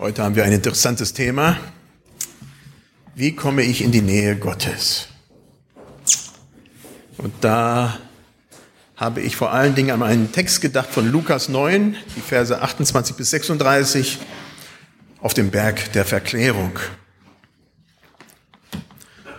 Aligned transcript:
Heute 0.00 0.22
haben 0.22 0.34
wir 0.34 0.44
ein 0.44 0.52
interessantes 0.52 1.12
Thema. 1.12 1.58
Wie 3.14 3.36
komme 3.36 3.64
ich 3.64 3.82
in 3.82 3.92
die 3.92 4.00
Nähe 4.00 4.34
Gottes? 4.34 5.08
Und 7.18 7.34
da 7.42 7.98
habe 8.96 9.20
ich 9.20 9.36
vor 9.36 9.52
allen 9.52 9.74
Dingen 9.74 9.90
an 9.90 10.02
einen 10.02 10.32
Text 10.32 10.62
gedacht 10.62 10.88
von 10.88 11.06
Lukas 11.12 11.50
9, 11.50 11.98
die 12.16 12.20
Verse 12.22 12.62
28 12.62 13.14
bis 13.14 13.28
36 13.28 14.20
auf 15.20 15.34
dem 15.34 15.50
Berg 15.50 15.92
der 15.92 16.06
Verklärung. 16.06 16.78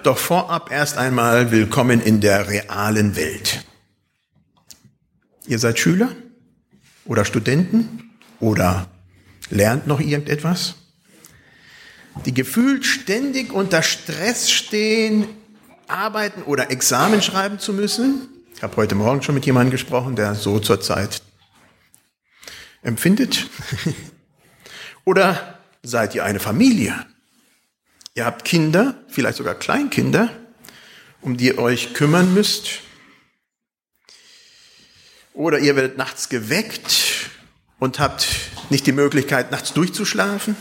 Doch 0.03 0.19
vorab 0.19 0.71
erst 0.71 0.95
einmal 0.95 1.49
willkommen 1.49 1.99
in 1.99 2.21
der 2.21 2.47
realen 2.47 3.15
Welt. 3.15 3.65
Ihr 5.47 5.57
seid 5.57 5.79
Schüler 5.79 6.09
oder 7.05 7.25
Studenten 7.25 8.11
oder 8.39 8.90
lernt 9.51 9.87
noch 9.87 9.99
irgendetwas? 9.99 10.75
Die 12.25 12.33
gefühlt 12.33 12.85
ständig 12.85 13.53
unter 13.53 13.83
Stress 13.83 14.51
stehen, 14.51 15.27
arbeiten 15.87 16.43
oder 16.43 16.71
Examen 16.71 17.21
schreiben 17.21 17.59
zu 17.59 17.73
müssen. 17.73 18.27
Ich 18.55 18.63
habe 18.63 18.75
heute 18.77 18.95
Morgen 18.95 19.21
schon 19.21 19.35
mit 19.35 19.45
jemandem 19.45 19.71
gesprochen, 19.71 20.15
der 20.15 20.35
so 20.35 20.59
zurzeit 20.59 21.21
empfindet. 22.81 23.47
oder 25.05 25.59
seid 25.83 26.15
ihr 26.15 26.25
eine 26.25 26.39
Familie? 26.39 27.05
Ihr 28.13 28.25
habt 28.25 28.43
Kinder, 28.43 28.95
vielleicht 29.07 29.37
sogar 29.37 29.55
Kleinkinder, 29.55 30.29
um 31.21 31.37
die 31.37 31.47
ihr 31.47 31.59
euch 31.59 31.93
kümmern 31.93 32.33
müsst. 32.33 32.81
Oder 35.33 35.59
ihr 35.59 35.75
werdet 35.75 35.97
nachts 35.97 36.27
geweckt 36.27 37.21
und 37.81 37.99
habt 37.99 38.27
nicht 38.69 38.85
die 38.85 38.91
Möglichkeit, 38.91 39.49
nachts 39.49 39.73
durchzuschlafen? 39.73 40.55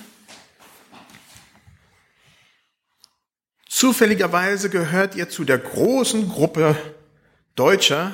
Zufälligerweise 3.68 4.70
gehört 4.70 5.14
ihr 5.16 5.28
zu 5.28 5.44
der 5.44 5.58
großen 5.58 6.30
Gruppe 6.30 6.76
Deutscher, 7.56 8.10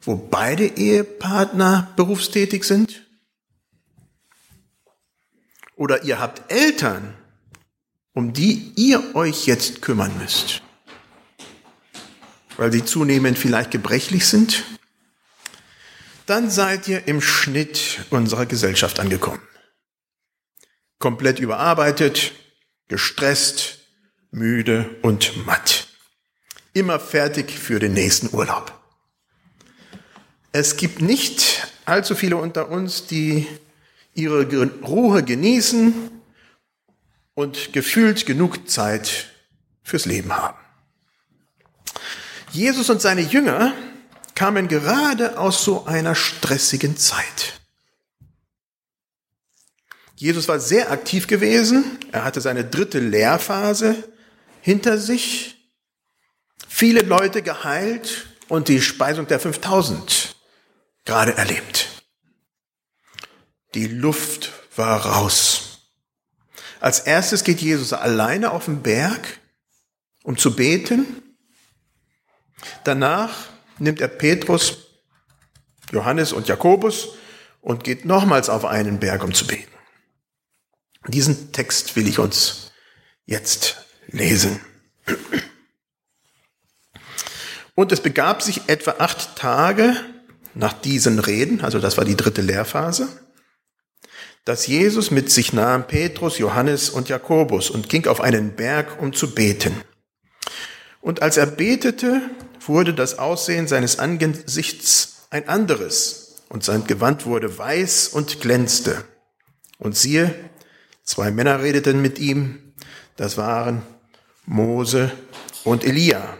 wo 0.00 0.14
beide 0.14 0.64
Ehepartner 0.64 1.92
berufstätig 1.96 2.62
sind? 2.62 3.04
Oder 5.74 6.04
ihr 6.04 6.20
habt 6.20 6.52
Eltern, 6.52 7.14
um 8.12 8.32
die 8.32 8.74
ihr 8.76 9.16
euch 9.16 9.46
jetzt 9.46 9.82
kümmern 9.82 10.16
müsst, 10.18 10.62
weil 12.58 12.70
sie 12.70 12.84
zunehmend 12.84 13.38
vielleicht 13.38 13.72
gebrechlich 13.72 14.28
sind? 14.28 14.62
Dann 16.26 16.50
seid 16.50 16.88
ihr 16.88 17.06
im 17.06 17.20
Schnitt 17.20 18.04
unserer 18.10 18.46
Gesellschaft 18.46 19.00
angekommen. 19.00 19.42
Komplett 20.98 21.38
überarbeitet, 21.38 22.32
gestresst, 22.88 23.80
müde 24.30 24.96
und 25.02 25.46
matt. 25.46 25.88
Immer 26.72 26.98
fertig 26.98 27.50
für 27.50 27.78
den 27.78 27.92
nächsten 27.92 28.34
Urlaub. 28.34 28.72
Es 30.52 30.76
gibt 30.76 31.00
nicht 31.00 31.68
allzu 31.84 32.14
viele 32.14 32.36
unter 32.36 32.68
uns, 32.70 33.06
die 33.06 33.46
ihre 34.14 34.44
Ruhe 34.82 35.22
genießen 35.22 36.10
und 37.34 37.72
gefühlt 37.72 38.26
genug 38.26 38.70
Zeit 38.70 39.26
fürs 39.82 40.06
Leben 40.06 40.34
haben. 40.34 40.58
Jesus 42.52 42.88
und 42.88 43.02
seine 43.02 43.20
Jünger 43.20 43.74
kamen 44.34 44.68
gerade 44.68 45.38
aus 45.38 45.64
so 45.64 45.84
einer 45.86 46.14
stressigen 46.14 46.96
Zeit. 46.96 47.60
Jesus 50.16 50.48
war 50.48 50.60
sehr 50.60 50.90
aktiv 50.90 51.26
gewesen. 51.26 51.98
Er 52.12 52.24
hatte 52.24 52.40
seine 52.40 52.64
dritte 52.64 53.00
Lehrphase 53.00 53.96
hinter 54.60 54.98
sich. 54.98 55.56
Viele 56.68 57.02
Leute 57.02 57.42
geheilt 57.42 58.26
und 58.48 58.68
die 58.68 58.80
Speisung 58.80 59.26
der 59.26 59.40
5000 59.40 60.36
gerade 61.04 61.36
erlebt. 61.36 62.02
Die 63.74 63.86
Luft 63.86 64.52
war 64.76 65.04
raus. 65.04 65.80
Als 66.80 67.00
erstes 67.00 67.44
geht 67.44 67.60
Jesus 67.60 67.92
alleine 67.92 68.52
auf 68.52 68.66
den 68.66 68.82
Berg, 68.82 69.40
um 70.22 70.36
zu 70.36 70.54
beten. 70.54 71.22
Danach 72.84 73.53
nimmt 73.78 74.00
er 74.00 74.08
Petrus, 74.08 74.78
Johannes 75.92 76.32
und 76.32 76.48
Jakobus 76.48 77.10
und 77.60 77.84
geht 77.84 78.04
nochmals 78.04 78.48
auf 78.48 78.64
einen 78.64 79.00
Berg, 79.00 79.24
um 79.24 79.34
zu 79.34 79.46
beten. 79.46 79.72
Diesen 81.08 81.52
Text 81.52 81.96
will 81.96 82.08
ich 82.08 82.18
uns 82.18 82.72
jetzt 83.26 83.84
lesen. 84.08 84.60
Und 87.74 87.92
es 87.92 88.00
begab 88.00 88.42
sich 88.42 88.68
etwa 88.68 88.96
acht 88.98 89.36
Tage 89.36 89.96
nach 90.54 90.72
diesen 90.72 91.18
Reden, 91.18 91.60
also 91.62 91.80
das 91.80 91.96
war 91.96 92.04
die 92.04 92.16
dritte 92.16 92.40
Lehrphase, 92.40 93.08
dass 94.44 94.66
Jesus 94.66 95.10
mit 95.10 95.30
sich 95.30 95.52
nahm 95.52 95.86
Petrus, 95.86 96.38
Johannes 96.38 96.90
und 96.90 97.08
Jakobus 97.08 97.70
und 97.70 97.88
ging 97.88 98.06
auf 98.06 98.20
einen 98.20 98.54
Berg, 98.54 99.00
um 99.00 99.12
zu 99.12 99.34
beten. 99.34 99.80
Und 101.00 101.22
als 101.22 101.36
er 101.36 101.46
betete, 101.46 102.22
wurde 102.68 102.94
das 102.94 103.18
Aussehen 103.18 103.68
seines 103.68 103.98
Angesichts 103.98 105.26
ein 105.30 105.48
anderes 105.48 106.42
und 106.48 106.64
sein 106.64 106.86
Gewand 106.86 107.26
wurde 107.26 107.58
weiß 107.58 108.08
und 108.08 108.40
glänzte. 108.40 109.04
Und 109.78 109.96
siehe, 109.96 110.34
zwei 111.02 111.30
Männer 111.30 111.62
redeten 111.62 112.00
mit 112.00 112.18
ihm, 112.18 112.74
das 113.16 113.36
waren 113.36 113.82
Mose 114.46 115.10
und 115.64 115.84
Elia. 115.84 116.36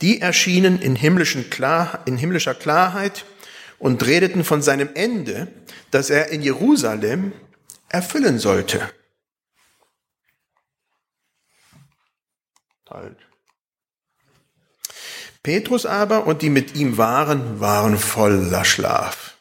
Die 0.00 0.20
erschienen 0.20 0.80
in, 0.80 0.96
himmlischen 0.96 1.50
Klar, 1.50 2.02
in 2.06 2.16
himmlischer 2.16 2.54
Klarheit 2.54 3.24
und 3.78 4.06
redeten 4.06 4.44
von 4.44 4.62
seinem 4.62 4.90
Ende, 4.94 5.48
das 5.90 6.10
er 6.10 6.28
in 6.28 6.42
Jerusalem 6.42 7.32
erfüllen 7.88 8.38
sollte. 8.38 8.88
Halt. 12.88 13.18
Petrus 15.42 15.86
aber 15.86 16.26
und 16.26 16.42
die 16.42 16.50
mit 16.50 16.76
ihm 16.76 16.98
waren, 16.98 17.60
waren 17.60 17.98
voller 17.98 18.64
Schlaf. 18.64 19.36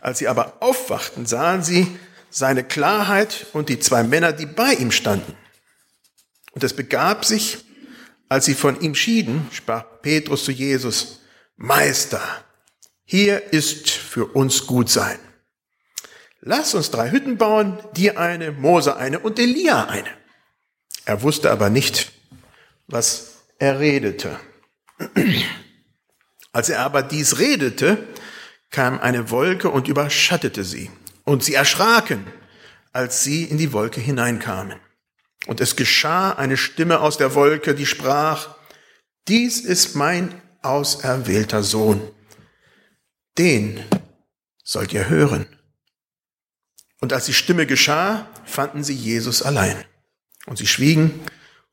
Als 0.00 0.18
sie 0.18 0.28
aber 0.28 0.58
aufwachten, 0.60 1.26
sahen 1.26 1.62
sie 1.62 1.98
seine 2.30 2.64
Klarheit 2.64 3.46
und 3.52 3.68
die 3.68 3.80
zwei 3.80 4.02
Männer, 4.02 4.32
die 4.32 4.46
bei 4.46 4.74
ihm 4.74 4.90
standen. 4.90 5.36
Und 6.52 6.64
es 6.64 6.74
begab 6.74 7.24
sich, 7.24 7.58
als 8.28 8.44
sie 8.44 8.54
von 8.54 8.80
ihm 8.80 8.94
schieden, 8.94 9.48
sprach 9.52 9.84
Petrus 10.02 10.44
zu 10.44 10.52
Jesus, 10.52 11.20
Meister, 11.56 12.22
hier 13.04 13.52
ist 13.52 13.90
für 13.90 14.26
uns 14.26 14.66
gut 14.66 14.90
sein. 14.90 15.18
Lass 16.40 16.74
uns 16.74 16.90
drei 16.90 17.10
Hütten 17.10 17.36
bauen, 17.36 17.78
dir 17.96 18.18
eine, 18.18 18.52
Mose 18.52 18.96
eine 18.96 19.18
und 19.18 19.38
Elia 19.38 19.84
eine. 19.84 20.10
Er 21.04 21.22
wusste 21.22 21.50
aber 21.50 21.70
nicht, 21.70 22.12
was 22.86 23.44
er 23.58 23.80
redete. 23.80 24.38
Als 26.52 26.68
er 26.68 26.80
aber 26.80 27.02
dies 27.02 27.38
redete, 27.38 28.06
kam 28.70 28.98
eine 28.98 29.30
Wolke 29.30 29.70
und 29.70 29.88
überschattete 29.88 30.64
sie. 30.64 30.90
Und 31.24 31.44
sie 31.44 31.54
erschraken, 31.54 32.26
als 32.92 33.22
sie 33.22 33.44
in 33.44 33.58
die 33.58 33.72
Wolke 33.72 34.00
hineinkamen. 34.00 34.78
Und 35.46 35.60
es 35.60 35.76
geschah 35.76 36.32
eine 36.32 36.56
Stimme 36.56 37.00
aus 37.00 37.16
der 37.16 37.34
Wolke, 37.34 37.74
die 37.74 37.86
sprach, 37.86 38.56
dies 39.28 39.60
ist 39.60 39.94
mein 39.94 40.40
auserwählter 40.62 41.62
Sohn. 41.62 42.00
Den 43.36 43.84
sollt 44.64 44.92
ihr 44.92 45.08
hören. 45.08 45.46
Und 47.00 47.12
als 47.12 47.26
die 47.26 47.34
Stimme 47.34 47.66
geschah, 47.66 48.28
fanden 48.44 48.82
sie 48.82 48.94
Jesus 48.94 49.42
allein. 49.42 49.76
Und 50.46 50.58
sie 50.58 50.66
schwiegen 50.66 51.20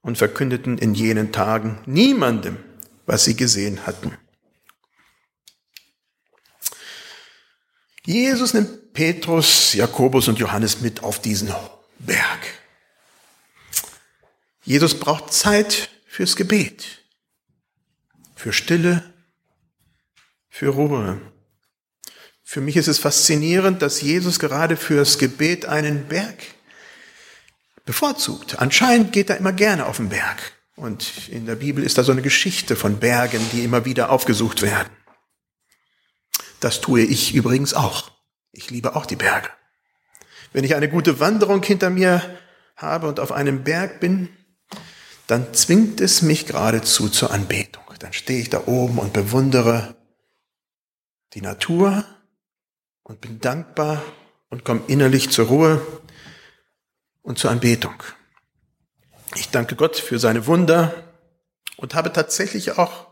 und 0.01 0.18
verkündeten 0.18 0.78
in 0.78 0.94
jenen 0.94 1.31
Tagen 1.31 1.80
niemandem, 1.86 2.57
was 3.06 3.24
sie 3.24 3.36
gesehen 3.36 3.86
hatten. 3.86 4.18
Jesus 8.06 8.54
nimmt 8.54 8.94
Petrus, 8.94 9.74
Jakobus 9.74 10.28
und 10.28 10.40
Johannes 10.40 10.81
mit 10.81 11.04
auf 11.04 11.19
diesen 11.19 11.54
Berg. 12.00 12.40
Jesus 14.63 15.00
braucht 15.00 15.34
Zeit 15.34 15.90
fürs 16.07 16.36
Gebet, 16.36 16.86
für 18.36 18.54
Stille, 18.54 19.13
für 20.50 20.69
Ruhe. 20.69 21.19
Für 22.44 22.62
mich 22.62 22.78
ist 22.78 22.88
es 22.88 23.00
faszinierend, 23.00 23.81
dass 23.81 24.02
Jesus 24.02 24.40
gerade 24.40 24.78
fürs 24.78 25.18
Gebet 25.18 25.66
einen 25.66 26.07
Berg 26.07 26.38
bevorzugt. 27.86 28.60
Anscheinend 28.60 29.12
geht 29.13 29.30
er 29.30 29.38
immer 29.38 29.54
gerne 29.54 29.86
auf 29.86 29.98
den 29.98 30.10
Berg. 30.10 30.55
Und 30.75 31.30
in 31.30 31.45
der 31.45 31.56
Bibel 31.56 31.83
ist 31.83 31.98
da 31.98 32.04
so 32.04 32.12
eine 32.12 32.22
Geschichte 32.22 32.75
von 32.75 33.00
Bergen, 33.00 33.42
die 33.54 33.63
immer 33.63 33.86
wieder 33.86 34.10
aufgesucht 34.10 34.62
werden. 34.62 34.89
Das 36.60 36.81
tue 36.81 37.01
ich 37.01 37.33
übrigens 37.33 37.74
auch. 37.74 38.12
Ich 38.51 38.69
liebe 38.69 38.95
auch 38.95 39.06
die 39.06 39.16
Berge. 39.16 39.50
Wenn 40.51 40.63
ich 40.63 40.75
eine 40.75 40.89
gute 40.89 41.19
Wanderung 41.19 41.63
hinter 41.63 41.89
mir 41.89 42.22
habe 42.75 43.07
und 43.07 43.19
auf 43.19 43.31
einem 43.31 43.63
Berg 43.63 44.00
bin, 44.00 44.30
dann 45.27 45.54
zwingt 45.54 46.01
es 46.01 46.22
mich 46.22 46.45
geradezu 46.45 47.10
zur 47.10 47.31
Anbetung. 47.31 47.83
Dann 48.00 48.13
stehe 48.13 48.42
ich 48.42 48.50
da 48.50 48.68
oben 48.68 49.00
und 49.00 49.13
bewundere 49.13 49.95
die 51.33 51.42
Natur 51.42 52.06
und 53.04 53.21
bin 53.21 53.39
dankbar 53.39 54.01
und 54.50 54.63
komme 54.63 54.81
innerlich 54.88 55.30
zur 55.30 55.48
Ruhe 55.48 55.81
und 57.21 57.38
zur 57.38 57.51
Anbetung. 57.51 57.95
Ich 59.35 59.49
danke 59.49 59.75
Gott 59.75 59.97
für 59.97 60.19
seine 60.19 60.47
Wunder 60.47 60.93
und 61.77 61.93
habe 61.93 62.11
tatsächlich 62.13 62.77
auch 62.77 63.07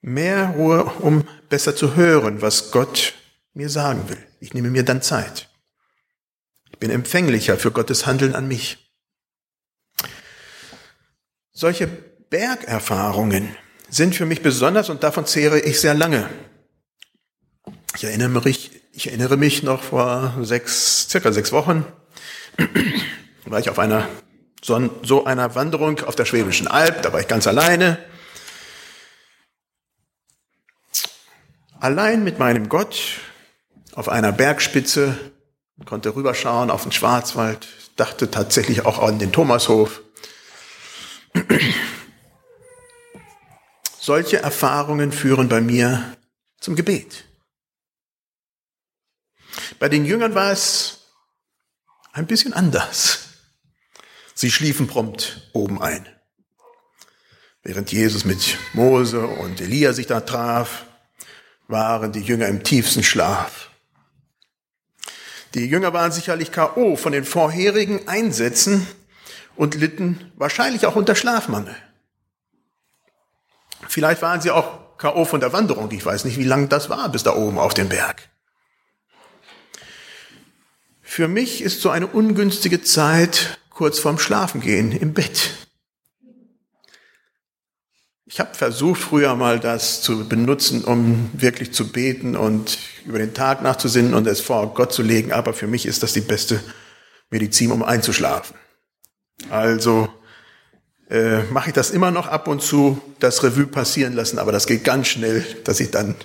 mehr 0.00 0.50
Ruhe, 0.50 0.84
um 0.84 1.26
besser 1.48 1.74
zu 1.74 1.96
hören, 1.96 2.40
was 2.40 2.70
Gott 2.70 3.14
mir 3.52 3.68
sagen 3.68 4.08
will. 4.08 4.24
Ich 4.40 4.54
nehme 4.54 4.70
mir 4.70 4.84
dann 4.84 5.02
Zeit. 5.02 5.48
Ich 6.70 6.78
bin 6.78 6.90
empfänglicher 6.90 7.58
für 7.58 7.72
Gottes 7.72 8.06
Handeln 8.06 8.34
an 8.34 8.46
mich. 8.46 8.92
Solche 11.52 11.88
Bergerfahrungen 11.88 13.56
sind 13.88 14.14
für 14.14 14.26
mich 14.26 14.42
besonders 14.42 14.90
und 14.90 15.02
davon 15.02 15.26
zehre 15.26 15.58
ich 15.58 15.80
sehr 15.80 15.94
lange. 15.94 16.28
Ich 17.96 18.04
erinnere 18.04 18.28
mich, 18.28 18.70
ich 18.92 19.08
erinnere 19.08 19.36
mich 19.36 19.64
noch 19.64 19.82
vor 19.82 20.38
sechs, 20.42 21.08
circa 21.10 21.32
sechs 21.32 21.50
Wochen, 21.50 21.84
war 23.44 23.58
ich 23.58 23.70
auf 23.70 23.80
einer, 23.80 24.08
so, 24.62 24.90
so 25.02 25.24
einer 25.24 25.54
Wanderung 25.54 26.00
auf 26.00 26.16
der 26.16 26.24
Schwäbischen 26.24 26.68
Alb, 26.68 27.02
da 27.02 27.12
war 27.12 27.20
ich 27.20 27.28
ganz 27.28 27.46
alleine. 27.46 27.98
Allein 31.80 32.24
mit 32.24 32.38
meinem 32.38 32.68
Gott 32.68 33.20
auf 33.94 34.08
einer 34.08 34.32
Bergspitze, 34.32 35.16
konnte 35.84 36.14
rüberschauen 36.14 36.70
auf 36.70 36.82
den 36.82 36.92
Schwarzwald, 36.92 37.68
dachte 37.96 38.30
tatsächlich 38.30 38.84
auch 38.84 38.98
an 38.98 39.18
den 39.18 39.32
Thomashof. 39.32 40.02
Solche 44.00 44.38
Erfahrungen 44.38 45.12
führen 45.12 45.48
bei 45.48 45.60
mir 45.60 46.16
zum 46.60 46.74
Gebet. 46.74 47.24
Bei 49.78 49.88
den 49.88 50.04
Jüngern 50.04 50.34
war 50.34 50.50
es 50.50 50.98
ein 52.12 52.26
bisschen 52.26 52.52
anders. 52.54 53.27
Sie 54.40 54.52
schliefen 54.52 54.86
prompt 54.86 55.50
oben 55.52 55.82
ein. 55.82 56.06
Während 57.64 57.90
Jesus 57.90 58.24
mit 58.24 58.56
Mose 58.72 59.26
und 59.26 59.60
Elia 59.60 59.92
sich 59.92 60.06
da 60.06 60.20
traf, 60.20 60.84
waren 61.66 62.12
die 62.12 62.20
Jünger 62.20 62.46
im 62.46 62.62
tiefsten 62.62 63.02
Schlaf. 63.02 63.70
Die 65.54 65.66
Jünger 65.66 65.92
waren 65.92 66.12
sicherlich 66.12 66.52
KO 66.52 66.94
von 66.94 67.10
den 67.10 67.24
vorherigen 67.24 68.06
Einsätzen 68.06 68.86
und 69.56 69.74
litten 69.74 70.30
wahrscheinlich 70.36 70.86
auch 70.86 70.94
unter 70.94 71.16
Schlafmangel. 71.16 71.74
Vielleicht 73.88 74.22
waren 74.22 74.40
sie 74.40 74.52
auch 74.52 74.96
K.O. 74.98 75.24
von 75.24 75.40
der 75.40 75.52
Wanderung. 75.52 75.90
Ich 75.90 76.06
weiß 76.06 76.24
nicht, 76.24 76.38
wie 76.38 76.44
lang 76.44 76.68
das 76.68 76.88
war 76.88 77.08
bis 77.08 77.24
da 77.24 77.34
oben 77.34 77.58
auf 77.58 77.74
dem 77.74 77.88
Berg. 77.88 78.28
Für 81.02 81.26
mich 81.26 81.60
ist 81.60 81.80
so 81.80 81.90
eine 81.90 82.06
ungünstige 82.06 82.82
Zeit 82.82 83.58
kurz 83.78 84.00
vorm 84.00 84.18
Schlafengehen 84.18 84.90
im 84.90 85.14
Bett. 85.14 85.50
Ich 88.26 88.40
habe 88.40 88.52
versucht, 88.52 89.00
früher 89.00 89.36
mal 89.36 89.60
das 89.60 90.02
zu 90.02 90.28
benutzen, 90.28 90.82
um 90.82 91.30
wirklich 91.32 91.72
zu 91.72 91.92
beten 91.92 92.34
und 92.34 92.76
über 93.06 93.20
den 93.20 93.34
Tag 93.34 93.62
nachzusinnen 93.62 94.14
und 94.14 94.26
es 94.26 94.40
vor 94.40 94.74
Gott 94.74 94.92
zu 94.92 95.02
legen, 95.02 95.30
aber 95.30 95.54
für 95.54 95.68
mich 95.68 95.86
ist 95.86 96.02
das 96.02 96.12
die 96.12 96.22
beste 96.22 96.60
Medizin, 97.30 97.70
um 97.70 97.84
einzuschlafen. 97.84 98.56
Also 99.48 100.08
äh, 101.08 101.44
mache 101.44 101.68
ich 101.68 101.74
das 101.74 101.90
immer 101.90 102.10
noch 102.10 102.26
ab 102.26 102.48
und 102.48 102.60
zu, 102.60 103.00
das 103.20 103.44
Revue 103.44 103.68
passieren 103.68 104.12
lassen, 104.12 104.40
aber 104.40 104.50
das 104.50 104.66
geht 104.66 104.82
ganz 104.82 105.06
schnell, 105.06 105.46
dass 105.62 105.78
ich 105.78 105.92
dann 105.92 106.16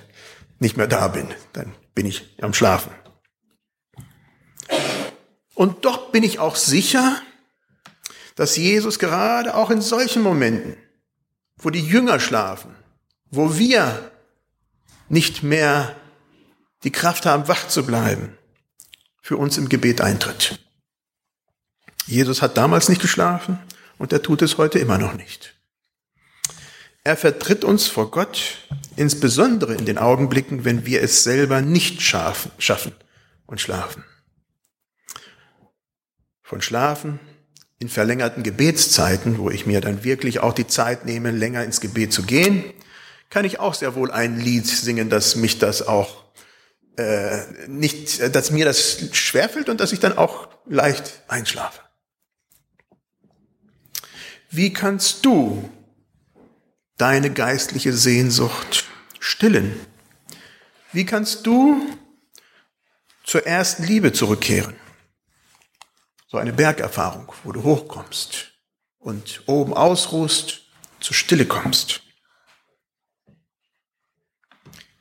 nicht 0.58 0.76
mehr 0.76 0.88
da 0.88 1.08
bin. 1.08 1.28
Dann 1.54 1.76
bin 1.94 2.08
ich 2.08 2.36
am 2.42 2.56
Schlafen. 2.56 2.92
Und 5.54 5.86
doch 5.86 6.10
bin 6.10 6.24
ich 6.24 6.40
auch 6.40 6.56
sicher, 6.56 7.22
dass 8.36 8.56
Jesus 8.58 9.00
gerade 9.00 9.56
auch 9.56 9.70
in 9.70 9.82
solchen 9.82 10.22
Momenten, 10.22 10.76
wo 11.58 11.70
die 11.70 11.86
Jünger 11.86 12.20
schlafen, 12.20 12.76
wo 13.30 13.58
wir 13.58 14.12
nicht 15.10 15.44
mehr 15.44 15.96
die 16.84 16.92
Kraft 16.92 17.26
haben, 17.26 17.48
wach 17.48 17.68
zu 17.68 17.86
bleiben, 17.86 18.38
für 19.22 19.38
uns 19.38 19.58
im 19.58 19.70
Gebet 19.70 20.02
eintritt. 20.02 20.60
Jesus 22.06 22.42
hat 22.42 22.58
damals 22.58 22.90
nicht 22.90 23.02
geschlafen 23.02 23.60
und 23.98 24.12
er 24.12 24.22
tut 24.22 24.42
es 24.42 24.58
heute 24.58 24.80
immer 24.80 24.98
noch 24.98 25.14
nicht. 25.14 25.56
Er 27.06 27.18
vertritt 27.18 27.64
uns 27.64 27.88
vor 27.88 28.12
Gott, 28.12 28.58
insbesondere 28.96 29.76
in 29.76 29.86
den 29.86 29.98
Augenblicken, 29.98 30.66
wenn 30.66 30.86
wir 30.86 31.02
es 31.02 31.24
selber 31.24 31.62
nicht 31.62 32.02
schaffen 32.02 32.52
und 33.46 33.62
schlafen. 33.62 34.04
Von 36.42 36.62
Schlafen 36.62 37.20
in 37.84 37.90
verlängerten 37.90 38.44
Gebetszeiten, 38.44 39.38
wo 39.40 39.50
ich 39.50 39.66
mir 39.66 39.82
dann 39.82 40.06
wirklich 40.06 40.40
auch 40.40 40.54
die 40.54 40.68
Zeit 40.68 41.06
nehme, 41.06 41.32
länger 41.32 41.66
ins 41.66 41.82
Gebet 41.82 42.14
zu 42.14 42.24
gehen, 42.24 42.64
kann 43.30 43.44
ich 43.44 43.60
auch 43.60 43.74
sehr 43.74 43.94
wohl 43.96 44.10
ein 44.10 44.40
Lied 44.40 44.66
singen, 44.66 45.10
dass 45.10 45.36
mich 45.36 45.60
das 45.60 45.86
auch 45.86 46.24
äh, 46.96 47.42
nicht, 47.68 48.34
dass 48.34 48.52
mir 48.52 48.64
das 48.64 49.10
schwerfällt 49.12 49.68
und 49.68 49.82
dass 49.82 49.92
ich 49.92 50.00
dann 50.00 50.18
auch 50.18 50.48
leicht 50.66 51.24
einschlafe. 51.28 51.82
Wie 54.50 54.72
kannst 54.72 55.26
du 55.26 55.70
deine 56.98 57.32
geistliche 57.32 57.92
Sehnsucht 57.92 58.86
stillen? 59.20 59.78
Wie 60.94 61.06
kannst 61.06 61.46
du 61.46 61.86
zur 63.26 63.46
ersten 63.46 63.84
Liebe 63.84 64.14
zurückkehren? 64.14 64.74
So 66.34 66.40
eine 66.40 66.52
Bergerfahrung, 66.52 67.32
wo 67.44 67.52
du 67.52 67.62
hochkommst 67.62 68.54
und 68.98 69.44
oben 69.46 69.72
ausruhst, 69.72 70.62
zur 71.00 71.14
Stille 71.14 71.46
kommst. 71.46 72.02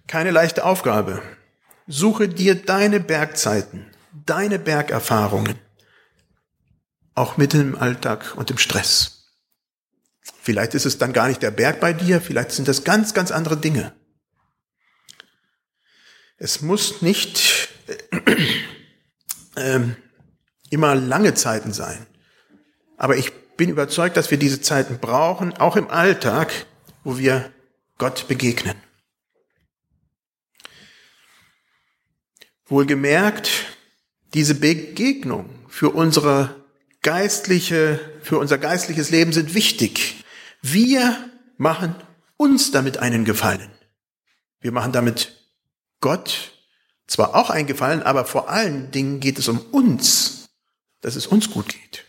Keine 0.07 0.31
leichte 0.31 0.63
Aufgabe. 0.63 1.23
Suche 1.87 2.29
dir 2.29 2.55
deine 2.55 3.01
Bergzeiten, 3.01 3.91
deine 4.27 4.59
Bergerfahrungen, 4.59 5.59
auch 7.15 7.39
mitten 7.39 7.63
im 7.63 7.77
Alltag 7.77 8.35
und 8.37 8.51
im 8.51 8.59
Stress. 8.59 9.33
Vielleicht 10.43 10.75
ist 10.75 10.85
es 10.85 10.99
dann 10.99 11.15
gar 11.15 11.29
nicht 11.29 11.41
der 11.41 11.51
Berg 11.51 11.81
bei 11.81 11.95
dir, 11.95 12.21
vielleicht 12.21 12.53
sind 12.53 12.69
das 12.69 12.85
ganz, 12.85 13.15
ganz 13.15 13.31
andere 13.31 13.57
Dinge. 13.57 13.95
Es 16.37 16.61
muss 16.61 17.01
nicht 17.01 17.71
äh, 17.87 19.57
äh, 19.57 19.95
immer 20.73 20.95
lange 20.95 21.35
Zeiten 21.35 21.73
sein. 21.73 22.07
Aber 22.97 23.17
ich 23.17 23.33
bin 23.57 23.69
überzeugt, 23.69 24.17
dass 24.17 24.31
wir 24.31 24.39
diese 24.39 24.61
Zeiten 24.61 24.99
brauchen, 24.99 25.53
auch 25.59 25.77
im 25.77 25.91
Alltag, 25.91 26.67
wo 27.05 27.19
wir 27.19 27.53
Gott 27.99 28.27
begegnen. 28.27 28.77
Wohlgemerkt, 32.67 33.51
diese 34.35 34.55
Begegnung 34.55 35.51
für 35.69 35.91
unsere 35.91 36.57
geistliche, 37.03 38.01
für 38.23 38.39
unser 38.39 38.57
geistliches 38.57 39.11
Leben 39.11 39.33
sind 39.33 39.55
wichtig. 39.55 40.25
Wir 40.63 41.31
machen 41.59 41.95
uns 42.37 42.71
damit 42.71 42.99
einen 42.99 43.25
Gefallen. 43.25 43.71
Wir 44.61 44.73
machen 44.73 44.93
damit 44.93 45.37
Gott 46.01 46.53
zwar 47.07 47.35
auch 47.35 47.51
einen 47.51 47.67
Gefallen, 47.67 48.03
aber 48.03 48.25
vor 48.25 48.49
allen 48.49 48.91
Dingen 48.91 49.21
geht 49.21 49.39
es 49.39 49.49
um 49.49 49.61
uns, 49.73 50.42
dass 51.03 51.17
es 51.17 51.27
uns 51.27 51.51
gut 51.51 51.69
geht. 51.69 52.05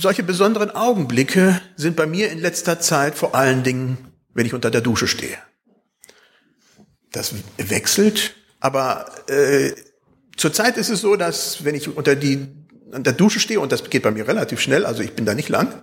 Solche 0.00 0.22
besonderen 0.22 0.70
Augenblicke 0.70 1.60
sind 1.76 1.96
bei 1.96 2.06
mir 2.06 2.30
in 2.30 2.38
letzter 2.38 2.80
Zeit 2.80 3.16
vor 3.16 3.34
allen 3.34 3.64
Dingen, 3.64 3.98
wenn 4.32 4.46
ich 4.46 4.54
unter 4.54 4.70
der 4.70 4.80
Dusche 4.80 5.08
stehe. 5.08 5.36
Das 7.10 7.34
wechselt, 7.56 8.36
aber 8.60 9.10
äh, 9.28 9.72
zurzeit 10.36 10.76
ist 10.76 10.88
es 10.88 11.00
so, 11.00 11.16
dass 11.16 11.64
wenn 11.64 11.74
ich 11.74 11.94
unter 11.96 12.14
die 12.14 12.46
an 12.92 13.02
der 13.02 13.12
Dusche 13.12 13.40
stehe, 13.40 13.60
und 13.60 13.72
das 13.72 13.90
geht 13.90 14.04
bei 14.04 14.12
mir 14.12 14.28
relativ 14.28 14.60
schnell, 14.60 14.86
also 14.86 15.02
ich 15.02 15.14
bin 15.14 15.26
da 15.26 15.34
nicht 15.34 15.48
lang, 15.48 15.82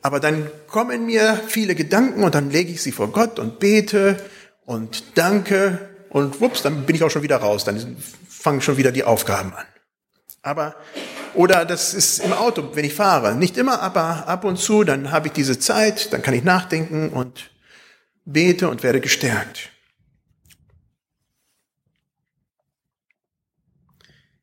aber 0.00 0.20
dann 0.20 0.50
kommen 0.66 1.06
mir 1.06 1.40
viele 1.46 1.74
Gedanken 1.74 2.24
und 2.24 2.34
dann 2.34 2.50
lege 2.50 2.72
ich 2.72 2.82
sie 2.82 2.92
vor 2.92 3.12
Gott 3.12 3.38
und 3.38 3.58
bete 3.58 4.16
und 4.64 5.04
danke 5.16 5.93
und 6.14 6.40
wups, 6.40 6.62
dann 6.62 6.86
bin 6.86 6.94
ich 6.94 7.02
auch 7.02 7.10
schon 7.10 7.24
wieder 7.24 7.38
raus, 7.38 7.64
dann 7.64 7.96
fangen 8.28 8.60
schon 8.60 8.76
wieder 8.76 8.92
die 8.92 9.02
Aufgaben 9.02 9.52
an. 9.52 9.66
Aber, 10.42 10.76
oder 11.34 11.64
das 11.64 11.92
ist 11.92 12.20
im 12.20 12.32
Auto, 12.32 12.70
wenn 12.76 12.84
ich 12.84 12.94
fahre, 12.94 13.34
nicht 13.34 13.56
immer, 13.56 13.82
aber 13.82 14.28
ab 14.28 14.44
und 14.44 14.56
zu, 14.56 14.84
dann 14.84 15.10
habe 15.10 15.26
ich 15.26 15.32
diese 15.32 15.58
Zeit, 15.58 16.12
dann 16.12 16.22
kann 16.22 16.34
ich 16.34 16.44
nachdenken 16.44 17.08
und 17.08 17.50
bete 18.24 18.68
und 18.68 18.84
werde 18.84 19.00
gestärkt. 19.00 19.70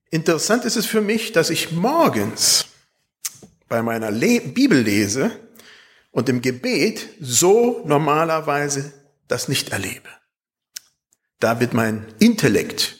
Interessant 0.09 0.65
ist 0.65 0.75
es 0.75 0.85
für 0.85 0.99
mich, 0.99 1.31
dass 1.31 1.49
ich 1.49 1.71
morgens 1.71 2.65
bei 3.69 3.81
meiner 3.81 4.11
Le 4.11 4.41
Bibellese 4.41 5.31
und 6.11 6.27
im 6.27 6.41
Gebet 6.41 7.07
so 7.21 7.81
normalerweise 7.85 8.91
das 9.29 9.47
nicht 9.47 9.69
erlebe. 9.69 10.09
Da 11.41 11.59
wird 11.59 11.73
mein 11.73 12.05
Intellekt, 12.19 12.99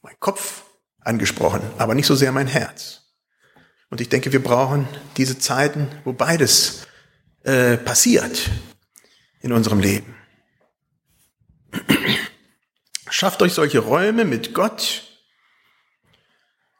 mein 0.00 0.14
Kopf 0.20 0.62
angesprochen, 1.00 1.60
aber 1.78 1.96
nicht 1.96 2.06
so 2.06 2.14
sehr 2.14 2.30
mein 2.30 2.46
Herz. 2.46 3.02
Und 3.90 4.00
ich 4.00 4.08
denke, 4.08 4.32
wir 4.32 4.42
brauchen 4.42 4.86
diese 5.16 5.40
Zeiten, 5.40 5.88
wo 6.04 6.12
beides 6.12 6.86
äh, 7.42 7.76
passiert 7.76 8.50
in 9.40 9.52
unserem 9.52 9.80
Leben. 9.80 10.14
Schafft 13.10 13.42
euch 13.42 13.54
solche 13.54 13.80
Räume 13.80 14.24
mit 14.24 14.54
Gott, 14.54 15.02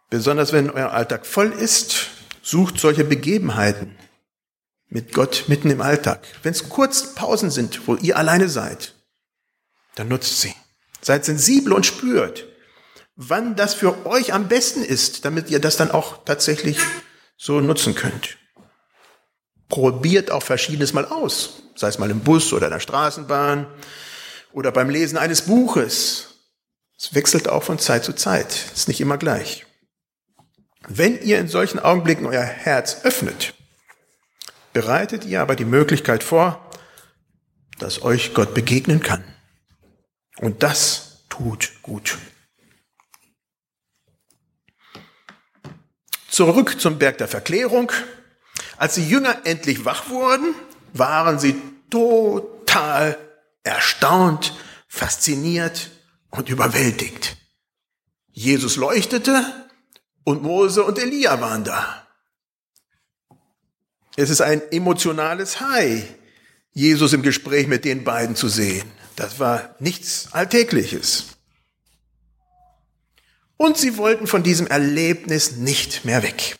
besonders 0.08 0.52
wenn 0.52 0.70
euer 0.70 0.92
Alltag 0.92 1.26
voll 1.26 1.50
ist, 1.50 2.10
sucht 2.42 2.78
solche 2.78 3.02
Begebenheiten 3.02 3.96
mit 4.86 5.12
Gott 5.12 5.46
mitten 5.48 5.68
im 5.68 5.80
Alltag. 5.80 6.24
Wenn 6.44 6.52
es 6.52 6.68
kurz 6.68 7.16
Pausen 7.16 7.50
sind, 7.50 7.88
wo 7.88 7.96
ihr 7.96 8.16
alleine 8.16 8.48
seid, 8.48 8.94
dann 9.96 10.06
nutzt 10.06 10.40
sie. 10.40 10.54
Seid 11.00 11.24
sensibel 11.24 11.72
und 11.72 11.86
spürt, 11.86 12.46
wann 13.16 13.56
das 13.56 13.74
für 13.74 14.06
euch 14.06 14.32
am 14.32 14.48
besten 14.48 14.82
ist, 14.82 15.24
damit 15.24 15.50
ihr 15.50 15.58
das 15.58 15.76
dann 15.76 15.90
auch 15.90 16.24
tatsächlich 16.24 16.78
so 17.36 17.60
nutzen 17.60 17.94
könnt. 17.94 18.38
Probiert 19.68 20.30
auch 20.30 20.42
verschiedenes 20.42 20.92
mal 20.92 21.04
aus, 21.04 21.62
sei 21.74 21.88
es 21.88 21.98
mal 21.98 22.10
im 22.10 22.20
Bus 22.20 22.52
oder 22.52 22.66
in 22.66 22.72
der 22.72 22.80
Straßenbahn 22.80 23.66
oder 24.52 24.72
beim 24.72 24.90
Lesen 24.90 25.18
eines 25.18 25.42
Buches. 25.42 26.28
Es 26.98 27.14
wechselt 27.14 27.48
auch 27.48 27.62
von 27.62 27.78
Zeit 27.78 28.04
zu 28.04 28.12
Zeit, 28.14 28.54
ist 28.74 28.88
nicht 28.88 29.00
immer 29.00 29.18
gleich. 29.18 29.66
Wenn 30.88 31.20
ihr 31.20 31.38
in 31.38 31.48
solchen 31.48 31.80
Augenblicken 31.80 32.26
euer 32.26 32.42
Herz 32.42 32.98
öffnet, 33.02 33.54
bereitet 34.72 35.24
ihr 35.24 35.42
aber 35.42 35.56
die 35.56 35.64
Möglichkeit 35.64 36.22
vor, 36.22 36.70
dass 37.78 38.02
euch 38.02 38.34
Gott 38.34 38.54
begegnen 38.54 39.00
kann. 39.00 39.24
Und 40.40 40.62
das 40.62 41.24
tut 41.28 41.72
gut. 41.82 42.18
Zurück 46.28 46.80
zum 46.80 46.98
Berg 46.98 47.18
der 47.18 47.28
Verklärung. 47.28 47.90
Als 48.76 48.96
die 48.96 49.08
Jünger 49.08 49.40
endlich 49.44 49.84
wach 49.84 50.10
wurden, 50.10 50.54
waren 50.92 51.38
sie 51.38 51.60
total 51.88 53.16
erstaunt, 53.62 54.54
fasziniert 54.86 55.90
und 56.30 56.50
überwältigt. 56.50 57.36
Jesus 58.30 58.76
leuchtete 58.76 59.44
und 60.24 60.42
Mose 60.42 60.84
und 60.84 60.98
Elia 60.98 61.40
waren 61.40 61.64
da. 61.64 62.06
Es 64.16 64.28
ist 64.30 64.42
ein 64.42 64.60
emotionales 64.72 65.60
High, 65.60 66.04
Jesus 66.72 67.12
im 67.14 67.22
Gespräch 67.22 67.66
mit 67.66 67.84
den 67.84 68.04
beiden 68.04 68.36
zu 68.36 68.48
sehen. 68.48 68.90
Das 69.16 69.40
war 69.40 69.74
nichts 69.78 70.28
Alltägliches. 70.32 71.26
Und 73.56 73.78
sie 73.78 73.96
wollten 73.96 74.26
von 74.26 74.42
diesem 74.42 74.66
Erlebnis 74.66 75.56
nicht 75.56 76.04
mehr 76.04 76.22
weg. 76.22 76.56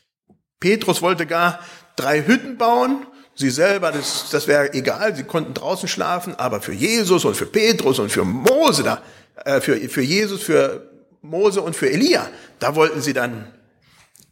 Petrus 0.61 1.03
wollte 1.03 1.27
gar 1.27 1.61
drei 1.95 2.27
Hütten 2.27 2.57
bauen. 2.57 3.07
Sie 3.35 3.51
selber, 3.51 3.93
das, 3.93 4.31
das 4.31 4.47
wäre 4.47 4.73
egal, 4.73 5.15
sie 5.15 5.25
konnten 5.25 5.53
draußen 5.53 5.89
schlafen, 5.89 6.35
aber 6.37 6.63
für 6.63 6.73
Jesus 6.73 7.27
und 7.27 7.37
für 7.37 7.45
Petrus 7.45 7.99
und 7.99 8.11
für 8.11 8.25
Mose, 8.25 8.83
da, 8.83 9.03
äh, 9.45 9.61
für, 9.61 9.77
für 9.91 10.01
Jesus, 10.01 10.43
für 10.43 10.91
Mose 11.21 11.61
und 11.61 11.77
für 11.77 11.91
Elia, 11.91 12.31
da 12.59 12.75
wollten 12.75 13.03
sie 13.03 13.13
dann 13.13 13.53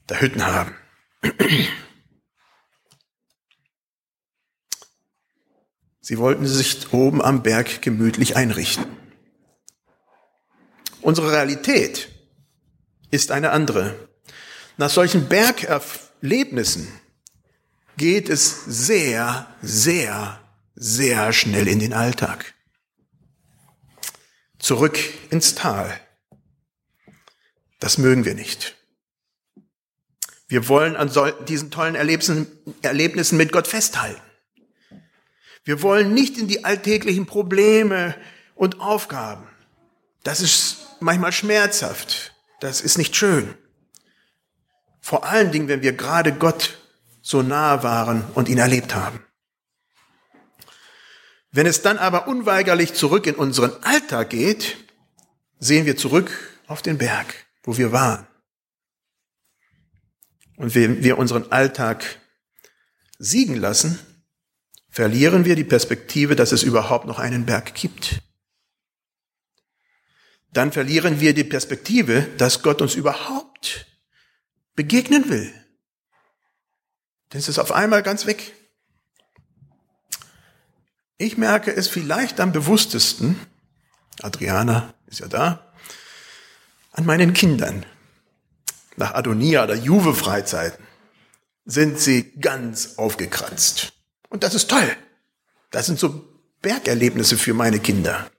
da 0.06 0.16
Hütten 0.16 0.46
haben. 0.46 0.74
Sie 6.06 6.18
wollten 6.18 6.46
sich 6.46 6.92
oben 6.92 7.22
am 7.22 7.42
Berg 7.42 7.80
gemütlich 7.80 8.36
einrichten. 8.36 8.84
Unsere 11.00 11.32
Realität 11.32 12.10
ist 13.10 13.30
eine 13.30 13.52
andere. 13.52 14.10
Nach 14.76 14.90
solchen 14.90 15.30
Bergerlebnissen 15.30 16.88
geht 17.96 18.28
es 18.28 18.66
sehr, 18.66 19.46
sehr, 19.62 20.42
sehr 20.74 21.32
schnell 21.32 21.68
in 21.68 21.78
den 21.78 21.94
Alltag. 21.94 22.52
Zurück 24.58 24.98
ins 25.30 25.54
Tal. 25.54 25.98
Das 27.80 27.96
mögen 27.96 28.26
wir 28.26 28.34
nicht. 28.34 28.76
Wir 30.48 30.68
wollen 30.68 30.96
an 30.96 31.10
diesen 31.48 31.70
tollen 31.70 31.94
Erlebnissen 31.94 33.38
mit 33.38 33.52
Gott 33.52 33.66
festhalten. 33.66 34.20
Wir 35.64 35.80
wollen 35.82 36.12
nicht 36.12 36.38
in 36.38 36.46
die 36.46 36.64
alltäglichen 36.64 37.26
Probleme 37.26 38.14
und 38.54 38.80
Aufgaben. 38.80 39.48
Das 40.22 40.40
ist 40.40 40.96
manchmal 41.00 41.32
schmerzhaft. 41.32 42.34
Das 42.60 42.80
ist 42.80 42.98
nicht 42.98 43.16
schön. 43.16 43.54
Vor 45.00 45.24
allen 45.24 45.52
Dingen, 45.52 45.68
wenn 45.68 45.82
wir 45.82 45.92
gerade 45.92 46.32
Gott 46.32 46.78
so 47.22 47.42
nahe 47.42 47.82
waren 47.82 48.24
und 48.34 48.48
ihn 48.48 48.58
erlebt 48.58 48.94
haben. 48.94 49.24
Wenn 51.50 51.66
es 51.66 51.82
dann 51.82 51.98
aber 51.98 52.26
unweigerlich 52.26 52.94
zurück 52.94 53.26
in 53.26 53.34
unseren 53.34 53.72
Alltag 53.82 54.30
geht, 54.30 54.76
sehen 55.58 55.86
wir 55.86 55.96
zurück 55.96 56.30
auf 56.66 56.82
den 56.82 56.98
Berg, 56.98 57.46
wo 57.62 57.76
wir 57.76 57.92
waren. 57.92 58.26
Und 60.56 60.74
wenn 60.74 61.02
wir 61.02 61.18
unseren 61.18 61.50
Alltag 61.52 62.04
siegen 63.18 63.56
lassen, 63.56 63.98
verlieren 64.94 65.44
wir 65.44 65.56
die 65.56 65.64
Perspektive, 65.64 66.36
dass 66.36 66.52
es 66.52 66.62
überhaupt 66.62 67.06
noch 67.06 67.18
einen 67.18 67.44
Berg 67.44 67.74
gibt 67.74 68.22
dann 70.54 70.70
verlieren 70.70 71.20
wir 71.20 71.34
die 71.34 71.44
Perspektive, 71.44 72.22
dass 72.38 72.62
Gott 72.62 72.80
uns 72.80 72.94
überhaupt 72.94 73.86
begegnen 74.76 75.28
will. 75.28 75.52
Dann 77.28 77.40
ist 77.40 77.48
es 77.48 77.58
auf 77.58 77.72
einmal 77.72 78.04
ganz 78.04 78.24
weg. 78.26 78.54
Ich 81.18 81.36
merke 81.36 81.74
es 81.74 81.88
vielleicht 81.88 82.40
am 82.40 82.52
bewusstesten, 82.52 83.38
Adriana 84.22 84.94
ist 85.06 85.20
ja 85.20 85.26
da, 85.26 85.74
an 86.92 87.04
meinen 87.04 87.32
Kindern. 87.32 87.84
Nach 88.96 89.14
Adonia 89.14 89.64
oder 89.64 89.74
Juve-Freizeiten 89.74 90.86
sind 91.64 91.98
sie 91.98 92.30
ganz 92.38 92.96
aufgekratzt. 92.96 93.92
Und 94.34 94.42
das 94.42 94.56
ist 94.56 94.68
toll. 94.68 94.96
Das 95.70 95.86
sind 95.86 96.00
so 96.00 96.28
Bergerlebnisse 96.60 97.38
für 97.38 97.54
meine 97.54 97.78
Kinder. 97.78 98.32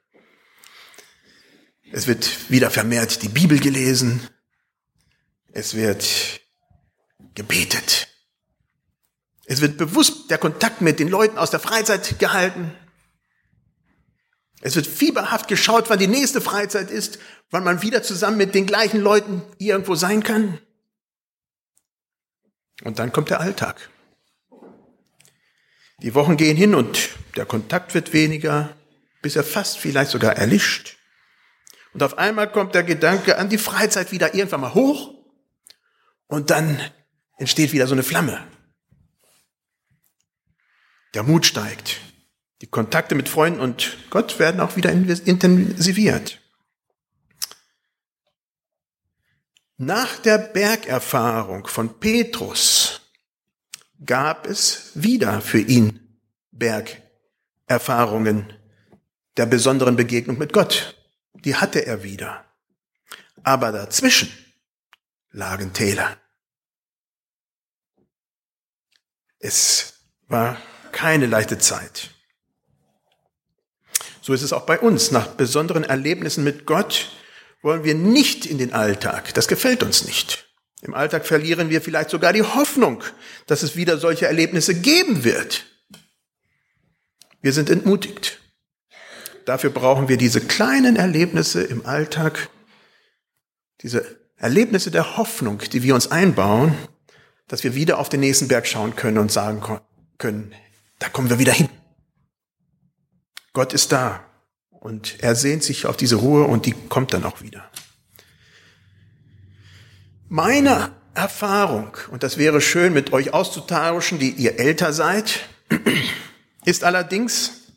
Es 1.89 2.05
wird 2.05 2.51
wieder 2.51 2.69
vermehrt 2.69 3.23
die 3.23 3.29
Bibel 3.29 3.61
gelesen. 3.61 4.27
Es 5.53 5.73
wird 5.73 6.41
gebetet. 7.33 8.09
Es 9.45 9.61
wird 9.61 9.77
bewusst 9.77 10.29
der 10.29 10.37
Kontakt 10.37 10.81
mit 10.81 10.99
den 10.99 11.07
Leuten 11.07 11.37
aus 11.37 11.51
der 11.51 11.61
Freizeit 11.61 12.19
gehalten. 12.19 12.75
Es 14.59 14.75
wird 14.75 14.87
fieberhaft 14.87 15.47
geschaut, 15.47 15.89
wann 15.89 15.99
die 15.99 16.07
nächste 16.07 16.41
Freizeit 16.41 16.91
ist, 16.91 17.19
wann 17.51 17.63
man 17.63 17.83
wieder 17.83 18.03
zusammen 18.03 18.35
mit 18.35 18.53
den 18.53 18.65
gleichen 18.65 18.99
Leuten 18.99 19.43
irgendwo 19.59 19.95
sein 19.95 20.23
kann. 20.23 20.59
Und 22.83 22.99
dann 22.99 23.13
kommt 23.13 23.29
der 23.29 23.39
Alltag. 23.39 23.89
Die 26.01 26.13
Wochen 26.13 26.37
gehen 26.37 26.57
hin 26.57 26.75
und 26.75 27.09
der 27.35 27.45
Kontakt 27.45 27.93
wird 27.93 28.13
weniger, 28.13 28.75
bis 29.21 29.35
er 29.35 29.43
fast 29.43 29.77
vielleicht 29.77 30.11
sogar 30.11 30.35
erlischt. 30.35 30.97
Und 31.93 32.03
auf 32.03 32.17
einmal 32.17 32.51
kommt 32.51 32.75
der 32.75 32.83
Gedanke 32.83 33.37
an 33.37 33.49
die 33.49 33.57
Freizeit 33.57 34.11
wieder 34.11 34.35
irgendwann 34.35 34.61
mal 34.61 34.73
hoch 34.73 35.13
und 36.27 36.49
dann 36.49 36.79
entsteht 37.37 37.71
wieder 37.71 37.87
so 37.87 37.93
eine 37.93 38.03
Flamme. 38.03 38.45
Der 41.13 41.23
Mut 41.23 41.45
steigt. 41.45 42.01
Die 42.61 42.67
Kontakte 42.67 43.15
mit 43.15 43.29
Freunden 43.29 43.61
und 43.61 43.97
Gott 44.09 44.39
werden 44.39 44.59
auch 44.59 44.75
wieder 44.75 44.91
intensiviert. 44.91 46.41
Nach 49.77 50.17
der 50.19 50.37
Bergerfahrung 50.37 51.67
von 51.67 51.99
Petrus 51.99 52.94
gab 54.05 54.47
es 54.47 54.91
wieder 54.93 55.41
für 55.41 55.59
ihn 55.59 56.19
Bergerfahrungen 56.51 58.53
der 59.37 59.45
besonderen 59.45 59.95
Begegnung 59.95 60.37
mit 60.37 60.53
Gott 60.53 60.95
die 61.45 61.55
hatte 61.55 61.85
er 61.85 62.03
wieder. 62.03 62.43
Aber 63.43 63.71
dazwischen 63.71 64.31
lagen 65.31 65.71
Täler. 65.73 66.17
Es 69.39 69.93
war 70.27 70.57
keine 70.91 71.27
leichte 71.27 71.59
Zeit. 71.59 72.09
So 74.21 74.33
ist 74.33 74.41
es 74.41 74.53
auch 74.53 74.65
bei 74.65 74.79
uns. 74.79 75.11
Nach 75.11 75.27
besonderen 75.27 75.83
Erlebnissen 75.83 76.43
mit 76.43 76.65
Gott 76.65 77.11
wollen 77.61 77.83
wir 77.83 77.93
nicht 77.93 78.47
in 78.47 78.57
den 78.57 78.73
Alltag. 78.73 79.35
Das 79.35 79.47
gefällt 79.47 79.83
uns 79.83 80.05
nicht. 80.05 80.49
Im 80.81 80.93
Alltag 80.93 81.25
verlieren 81.25 81.69
wir 81.69 81.81
vielleicht 81.81 82.09
sogar 82.09 82.33
die 82.33 82.43
Hoffnung, 82.43 83.03
dass 83.47 83.63
es 83.63 83.75
wieder 83.75 83.97
solche 83.97 84.27
Erlebnisse 84.27 84.75
geben 84.75 85.23
wird. 85.23 85.65
Wir 87.41 87.53
sind 87.53 87.69
entmutigt. 87.69 88.39
Dafür 89.45 89.69
brauchen 89.69 90.09
wir 90.09 90.17
diese 90.17 90.41
kleinen 90.41 90.95
Erlebnisse 90.95 91.63
im 91.63 91.85
Alltag, 91.85 92.49
diese 93.81 94.03
Erlebnisse 94.37 94.91
der 94.91 95.17
Hoffnung, 95.17 95.59
die 95.59 95.83
wir 95.83 95.95
uns 95.95 96.11
einbauen, 96.11 96.75
dass 97.47 97.63
wir 97.63 97.75
wieder 97.75 97.99
auf 97.99 98.09
den 98.09 98.21
nächsten 98.21 98.47
Berg 98.47 98.67
schauen 98.67 98.95
können 98.95 99.19
und 99.19 99.31
sagen 99.31 99.61
können, 100.17 100.53
da 100.99 101.09
kommen 101.09 101.29
wir 101.29 101.39
wieder 101.39 101.53
hin. 101.53 101.69
Gott 103.53 103.73
ist 103.73 103.91
da 103.91 104.25
und 104.69 105.21
er 105.23 105.35
sehnt 105.35 105.63
sich 105.63 105.85
auf 105.85 105.95
diese 105.95 106.15
Ruhe 106.15 106.43
und 106.45 106.65
die 106.65 106.73
kommt 106.89 107.13
dann 107.13 107.23
auch 107.23 107.41
wieder. 107.41 107.69
Meine 110.27 110.91
Erfahrung, 111.13 111.95
und 112.09 112.23
das 112.23 112.37
wäre 112.37 112.59
schön 112.59 112.93
mit 112.93 113.13
euch 113.13 113.33
auszutauschen, 113.33 114.17
die 114.17 114.31
ihr 114.31 114.59
älter 114.59 114.91
seid, 114.91 115.47
ist 116.65 116.83
allerdings, 116.83 117.71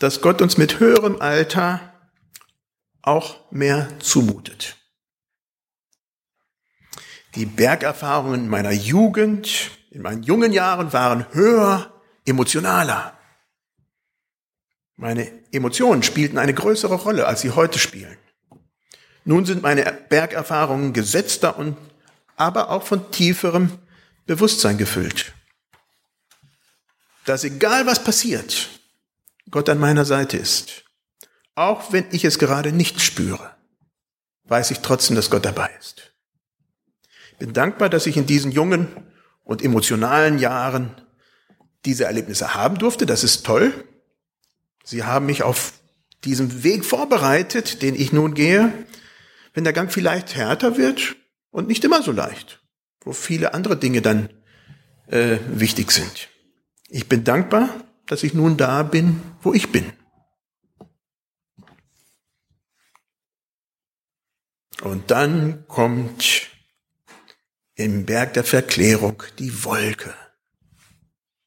dass 0.00 0.20
Gott 0.20 0.42
uns 0.42 0.58
mit 0.58 0.80
höherem 0.80 1.20
Alter 1.20 1.92
auch 3.02 3.52
mehr 3.52 3.88
zumutet. 4.00 4.76
Die 7.36 7.46
Bergerfahrungen 7.46 8.48
meiner 8.48 8.72
Jugend, 8.72 9.70
in 9.90 10.02
meinen 10.02 10.24
jungen 10.24 10.52
Jahren 10.52 10.92
waren 10.92 11.24
höher, 11.32 11.92
emotionaler. 12.26 13.16
Meine 14.96 15.30
Emotionen 15.52 16.02
spielten 16.02 16.36
eine 16.36 16.52
größere 16.52 16.96
Rolle, 16.96 17.28
als 17.28 17.42
sie 17.42 17.52
heute 17.52 17.78
spielen. 17.78 18.18
Nun 19.28 19.44
sind 19.44 19.62
meine 19.62 19.84
Bergerfahrungen 20.08 20.94
gesetzter 20.94 21.58
und 21.58 21.76
aber 22.36 22.70
auch 22.70 22.82
von 22.82 23.10
tieferem 23.10 23.78
Bewusstsein 24.24 24.78
gefüllt. 24.78 25.34
Dass 27.26 27.44
egal 27.44 27.84
was 27.84 28.02
passiert, 28.02 28.70
Gott 29.50 29.68
an 29.68 29.78
meiner 29.78 30.06
Seite 30.06 30.38
ist. 30.38 30.84
Auch 31.54 31.92
wenn 31.92 32.06
ich 32.10 32.24
es 32.24 32.38
gerade 32.38 32.72
nicht 32.72 33.02
spüre, 33.02 33.54
weiß 34.44 34.70
ich 34.70 34.78
trotzdem, 34.78 35.14
dass 35.14 35.28
Gott 35.28 35.44
dabei 35.44 35.70
ist. 35.78 36.14
Ich 37.32 37.38
bin 37.38 37.52
dankbar, 37.52 37.90
dass 37.90 38.06
ich 38.06 38.16
in 38.16 38.24
diesen 38.24 38.50
jungen 38.50 38.88
und 39.44 39.62
emotionalen 39.62 40.38
Jahren 40.38 41.02
diese 41.84 42.06
Erlebnisse 42.06 42.54
haben 42.54 42.78
durfte. 42.78 43.04
Das 43.04 43.24
ist 43.24 43.44
toll. 43.44 43.74
Sie 44.84 45.04
haben 45.04 45.26
mich 45.26 45.42
auf 45.42 45.74
diesem 46.24 46.62
Weg 46.64 46.86
vorbereitet, 46.86 47.82
den 47.82 47.94
ich 47.94 48.10
nun 48.10 48.32
gehe, 48.32 48.72
wenn 49.58 49.64
der 49.64 49.72
Gang 49.72 49.90
vielleicht 49.90 50.36
härter 50.36 50.76
wird 50.76 51.16
und 51.50 51.66
nicht 51.66 51.82
immer 51.82 52.00
so 52.00 52.12
leicht, 52.12 52.62
wo 53.00 53.12
viele 53.12 53.54
andere 53.54 53.76
Dinge 53.76 54.02
dann 54.02 54.28
äh, 55.08 55.38
wichtig 55.48 55.90
sind. 55.90 56.28
Ich 56.86 57.08
bin 57.08 57.24
dankbar, 57.24 57.68
dass 58.06 58.22
ich 58.22 58.34
nun 58.34 58.56
da 58.56 58.84
bin, 58.84 59.20
wo 59.42 59.52
ich 59.52 59.72
bin. 59.72 59.92
Und 64.82 65.10
dann 65.10 65.66
kommt 65.66 66.50
im 67.74 68.06
Berg 68.06 68.34
der 68.34 68.44
Verklärung 68.44 69.24
die 69.40 69.64
Wolke. 69.64 70.14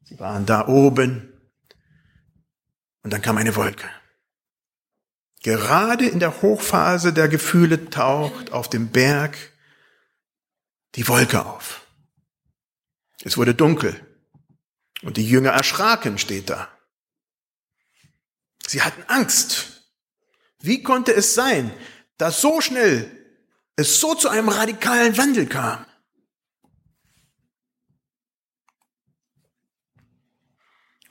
Sie 0.03 0.19
waren 0.19 0.45
da 0.45 0.67
oben 0.67 1.31
und 3.03 3.13
dann 3.13 3.21
kam 3.21 3.37
eine 3.37 3.55
Wolke. 3.55 3.87
Gerade 5.41 6.07
in 6.07 6.19
der 6.19 6.41
Hochphase 6.41 7.13
der 7.13 7.27
Gefühle 7.27 7.89
taucht 7.89 8.51
auf 8.51 8.69
dem 8.69 8.89
Berg 8.89 9.37
die 10.95 11.07
Wolke 11.07 11.45
auf. 11.45 11.85
Es 13.23 13.37
wurde 13.37 13.55
dunkel 13.55 13.99
und 15.01 15.17
die 15.17 15.27
Jünger 15.27 15.51
erschraken, 15.51 16.17
steht 16.17 16.49
da. 16.49 16.69
Sie 18.67 18.83
hatten 18.83 19.03
Angst. 19.07 19.89
Wie 20.59 20.83
konnte 20.83 21.13
es 21.13 21.33
sein, 21.33 21.71
dass 22.17 22.39
so 22.41 22.61
schnell 22.61 23.09
es 23.75 23.99
so 23.99 24.13
zu 24.13 24.29
einem 24.29 24.49
radikalen 24.49 25.17
Wandel 25.17 25.47
kam? 25.47 25.85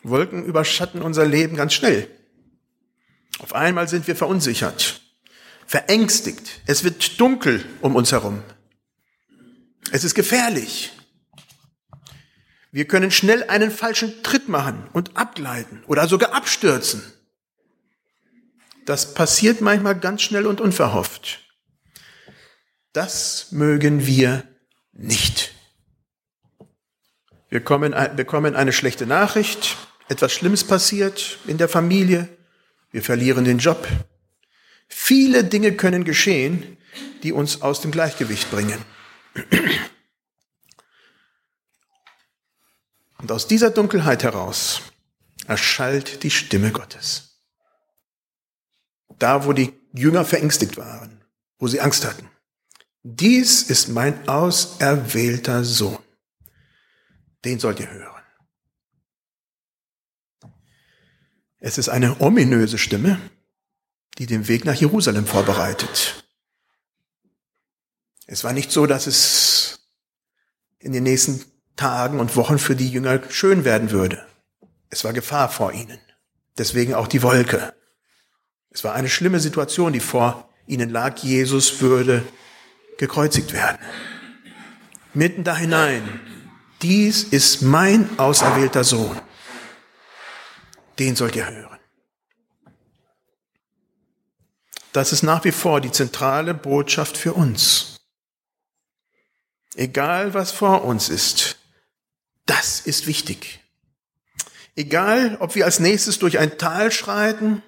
Wolken 0.03 0.45
überschatten 0.45 1.03
unser 1.03 1.27
Leben 1.27 1.57
ganz 1.57 1.75
schnell. 1.75 2.20
Auf 3.41 3.55
einmal 3.55 3.89
sind 3.89 4.07
wir 4.07 4.17
verunsichert, 4.17 5.01
verängstigt. 5.67 6.61
Es 6.67 6.85
wird 6.85 7.21
dunkel 7.21 7.65
um 7.81 7.97
uns 7.97 8.13
herum. 8.13 8.43
Es 9.93 10.05
ist 10.05 10.15
gefährlich. 10.15 10.93
Wir 12.71 12.87
können 12.87 13.11
schnell 13.11 13.45
einen 13.45 13.71
falschen 13.71 14.23
Tritt 14.23 14.49
machen 14.49 14.89
und 14.93 15.17
abgleiten 15.17 15.83
oder 15.87 16.07
sogar 16.07 16.35
abstürzen. 16.35 17.03
Das 18.85 19.15
passiert 19.15 19.61
manchmal 19.61 19.99
ganz 19.99 20.23
schnell 20.23 20.47
und 20.47 20.61
unverhofft. 20.61 21.41
Das 22.93 23.51
mögen 23.51 24.07
wir 24.07 24.45
nicht. 24.93 25.53
Wir 27.49 27.61
bekommen 27.61 28.55
eine 28.55 28.73
schlechte 28.73 29.07
Nachricht, 29.07 29.77
etwas 30.09 30.33
Schlimmes 30.33 30.65
passiert 30.65 31.39
in 31.47 31.59
der 31.59 31.69
Familie, 31.69 32.29
wir 32.91 33.03
verlieren 33.03 33.45
den 33.45 33.59
Job. 33.59 33.87
Viele 34.89 35.45
Dinge 35.45 35.73
können 35.77 36.05
geschehen, 36.05 36.77
die 37.23 37.33
uns 37.33 37.63
aus 37.63 37.81
dem 37.81 37.91
Gleichgewicht 37.91 38.51
bringen. 38.51 38.85
Und 43.19 43.31
aus 43.31 43.47
dieser 43.47 43.71
Dunkelheit 43.71 44.23
heraus 44.23 44.83
erschallt 45.47 46.23
die 46.23 46.31
Stimme 46.31 46.73
Gottes. 46.73 47.41
Da, 49.19 49.45
wo 49.45 49.53
die 49.53 49.73
Jünger 49.93 50.25
verängstigt 50.25 50.77
waren, 50.77 51.25
wo 51.59 51.69
sie 51.69 51.81
Angst 51.81 52.05
hatten. 52.05 52.29
Dies 53.03 53.63
ist 53.63 53.89
mein 53.89 54.29
auserwählter 54.29 55.65
Sohn. 55.65 55.99
Den 57.45 57.59
sollt 57.59 57.81
ihr 57.81 57.91
hören. 57.91 58.20
Es 61.61 61.77
ist 61.77 61.91
eine 61.91 62.23
ominöse 62.23 62.79
Stimme, 62.79 63.21
die 64.17 64.25
den 64.25 64.49
Weg 64.49 64.65
nach 64.65 64.75
Jerusalem 64.75 65.27
vorbereitet. 65.27 66.25
Es 68.27 68.45
war 68.45 68.55
nicht 68.55 68.73
so, 68.73 68.87
dass 68.87 69.07
es 69.07 69.81
in 70.79 70.93
den 70.93 71.03
nächsten 71.03 71.45
Tagen 71.77 72.19
und 72.19 72.35
Wochen 72.37 72.59
für 72.59 72.75
die 72.75 72.89
Jünger 72.89 73.21
schön 73.29 73.65
werden 73.65 73.91
würde. 73.91 74.25
Es 74.89 75.05
war 75.05 75.13
Gefahr 75.13 75.51
vor 75.51 75.73
ihnen. 75.73 75.99
Deswegen 76.57 76.95
auch 76.95 77.07
die 77.07 77.23
Wolke. 77.23 77.75
Es 78.71 78.83
war 78.83 78.95
eine 78.95 79.11
schlimme 79.11 79.41
Situation, 79.41 79.93
die 79.93 80.01
vor 80.01 80.49
ihnen 80.67 80.89
lag. 80.89 81.19
Jesus 81.19 81.83
würde 81.83 82.25
gekreuzigt 82.97 83.53
werden. 83.53 83.79
Mitten 85.13 85.45
da 85.45 85.57
hinein. 85.57 86.21
Dies 86.81 87.23
ist 87.23 87.61
mein 87.61 88.19
auserwählter 88.19 88.85
Sohn 88.85 89.21
den 91.01 91.17
sollt 91.17 91.35
ihr 91.35 91.51
hören. 91.51 91.79
Das 94.93 95.13
ist 95.13 95.23
nach 95.23 95.45
wie 95.45 95.53
vor 95.53 95.81
die 95.81 95.91
zentrale 95.91 96.53
Botschaft 96.55 97.17
für 97.17 97.33
uns. 97.33 97.97
Egal 99.75 100.35
was 100.35 100.53
vor 100.53 100.85
uns 100.85 101.09
ist, 101.09 101.57
das 102.45 102.81
ist 102.81 103.07
wichtig. 103.07 103.61
Egal, 104.77 105.37
ob 105.41 105.55
wir 105.55 105.65
als 105.65 105.79
nächstes 105.79 106.19
durch 106.19 106.39
ein 106.39 106.59
Tal 106.59 106.91
schreiten 106.93 107.63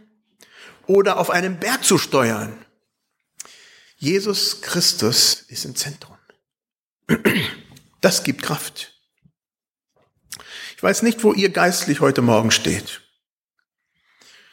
oder 0.87 1.19
auf 1.19 1.31
einem 1.31 1.59
Berg 1.59 1.85
zu 1.85 1.99
steuern. 1.99 2.65
Jesus 3.97 4.63
Christus 4.63 5.43
ist 5.49 5.65
im 5.65 5.77
Zentrum. 5.77 6.19
Das 8.01 8.25
gibt 8.25 8.43
Kraft. 8.43 9.01
Ich 10.77 10.83
weiß 10.83 11.03
nicht, 11.03 11.23
wo 11.23 11.33
ihr 11.33 11.51
geistlich 11.51 12.01
heute 12.01 12.23
Morgen 12.23 12.51
steht. 12.51 13.02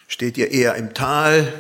Steht 0.10 0.40
ihr 0.40 0.50
eher 0.50 0.74
im 0.74 0.96
Tal? 0.96 1.54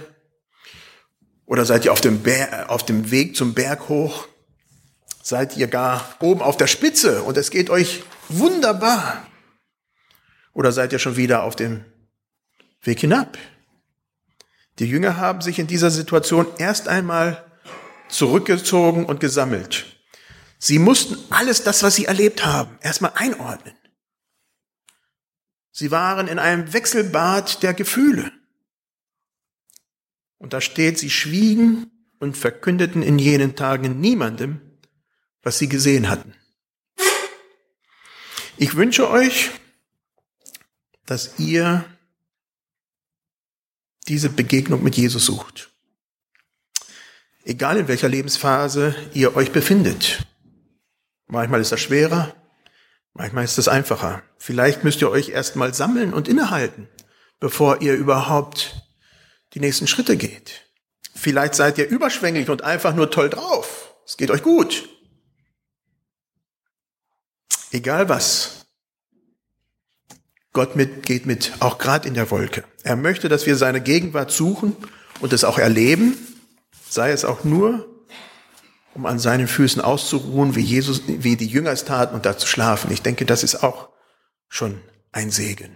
Oder 1.45 1.65
seid 1.65 1.85
ihr 1.85 1.93
auf 1.93 2.01
dem, 2.01 2.23
Ber 2.23 2.65
auf 2.69 2.83
dem 2.83 3.12
Weg 3.12 3.35
zum 3.35 3.53
Berg 3.53 3.89
hoch? 3.89 4.27
Seid 5.21 5.55
ihr 5.55 5.67
gar 5.67 6.15
oben 6.19 6.41
auf 6.41 6.57
der 6.57 6.65
Spitze 6.65 7.21
und 7.21 7.38
es 7.38 7.51
geht 7.51 7.69
euch 7.69 8.03
wunderbar? 8.27 9.23
Oder 10.53 10.71
seid 10.71 10.91
ihr 10.91 10.97
schon 10.97 11.15
wieder 11.15 11.43
auf 11.43 11.55
dem 11.55 11.85
Weg 12.81 12.99
hinab? 13.01 13.38
Die 14.79 14.88
Jünger 14.88 15.17
haben 15.17 15.41
sich 15.41 15.59
in 15.59 15.67
dieser 15.67 15.91
Situation 15.91 16.47
erst 16.57 16.88
einmal 16.88 17.45
zurückgezogen 18.07 19.05
und 19.05 19.19
gesammelt. 19.19 19.85
Sie 20.57 20.79
mussten 20.79 21.17
alles 21.29 21.62
das, 21.62 21.83
was 21.83 21.95
sie 21.95 22.05
erlebt 22.05 22.47
haben, 22.47 22.79
erstmal 22.81 23.12
einordnen. 23.13 23.75
Sie 25.71 25.91
waren 25.91 26.27
in 26.27 26.39
einem 26.39 26.73
Wechselbad 26.73 27.62
der 27.62 27.75
Gefühle. 27.75 28.38
Und 30.39 30.54
da 30.54 30.62
steht, 30.62 30.97
sie 30.97 31.10
schwiegen 31.10 31.91
und 32.19 32.38
verkündeten 32.38 33.04
in 33.04 33.19
jenen 33.19 33.56
Tagen 33.56 33.99
niemandem, 33.99 34.62
was 35.43 35.60
sie 35.60 35.69
gesehen 35.69 36.10
hatten. 36.10 36.34
Ich 38.58 38.75
wünsche 38.75 39.10
euch, 39.10 39.52
dass 41.06 41.39
ihr 41.39 41.86
diese 44.08 44.30
Begegnung 44.30 44.84
mit 44.84 44.97
Jesus 44.97 45.25
sucht. 45.25 45.71
Egal 47.43 47.78
in 47.78 47.88
welcher 47.88 48.10
Lebensphase 48.10 48.95
ihr 49.13 49.36
euch 49.36 49.52
befindet. 49.52 50.25
Manchmal 51.28 51.62
ist 51.62 51.71
das 51.71 51.80
schwerer, 51.80 52.36
manchmal 53.13 53.43
ist 53.43 53.58
das 53.58 53.67
einfacher. 53.67 54.23
Vielleicht 54.38 54.84
müsst 54.84 55.02
ihr 55.02 55.10
euch 55.10 55.30
erstmal 55.30 55.73
sammeln 55.73 56.13
und 56.13 56.28
innehalten, 56.28 56.89
bevor 57.39 57.82
ihr 57.82 57.93
überhaupt 57.95 58.88
die 59.53 59.59
nächsten 59.59 59.88
Schritte 59.88 60.17
geht. 60.17 60.69
Vielleicht 61.15 61.55
seid 61.55 61.77
ihr 61.77 61.88
überschwänglich 61.88 62.49
und 62.49 62.63
einfach 62.63 62.95
nur 62.95 63.12
toll 63.12 63.29
drauf. 63.29 63.93
Es 64.05 64.17
geht 64.17 64.31
euch 64.31 64.43
gut. 64.43 64.89
Egal 67.71 68.09
was. 68.09 68.65
Gott 70.53 70.75
mit, 70.75 71.05
geht 71.05 71.25
mit, 71.25 71.53
auch 71.59 71.77
gerade 71.77 72.07
in 72.07 72.15
der 72.15 72.31
Wolke. 72.31 72.63
Er 72.83 72.95
möchte, 72.95 73.29
dass 73.29 73.45
wir 73.45 73.55
seine 73.55 73.81
Gegenwart 73.81 74.31
suchen 74.31 74.75
und 75.19 75.31
es 75.31 75.43
auch 75.43 75.59
erleben, 75.59 76.17
sei 76.89 77.12
es 77.12 77.23
auch 77.23 77.43
nur, 77.43 77.88
um 78.95 79.05
an 79.05 79.19
seinen 79.19 79.47
Füßen 79.47 79.81
auszuruhen, 79.81 80.55
wie 80.55 80.62
Jesus, 80.62 81.03
wie 81.05 81.35
die 81.35 81.45
Jünger 81.45 81.71
es 81.71 81.85
taten 81.85 82.15
und 82.15 82.25
da 82.25 82.38
zu 82.38 82.47
schlafen. 82.47 82.91
Ich 82.91 83.03
denke, 83.03 83.25
das 83.25 83.43
ist 83.43 83.63
auch 83.63 83.89
schon 84.47 84.81
ein 85.12 85.29
Segen. 85.29 85.75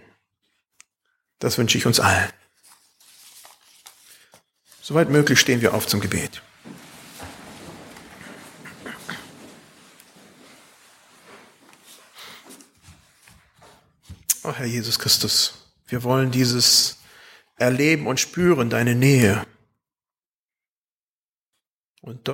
Das 1.38 1.56
wünsche 1.56 1.78
ich 1.78 1.86
uns 1.86 2.00
allen. 2.00 2.30
Soweit 4.86 5.08
möglich 5.08 5.40
stehen 5.40 5.62
wir 5.62 5.72
auf 5.72 5.86
zum 5.86 6.00
Gebet. 6.00 6.42
Oh 14.42 14.52
Herr 14.52 14.66
Jesus 14.66 14.98
Christus, 14.98 15.72
wir 15.86 16.02
wollen 16.02 16.30
dieses 16.30 16.98
erleben 17.56 18.06
und 18.06 18.20
spüren, 18.20 18.68
deine 18.68 18.94
Nähe. 18.94 19.46
Und 22.02 22.20